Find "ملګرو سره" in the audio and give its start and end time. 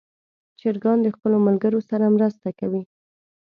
1.47-2.13